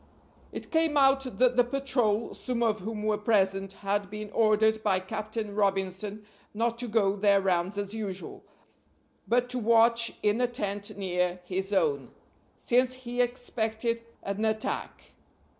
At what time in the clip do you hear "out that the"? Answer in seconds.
0.97-1.63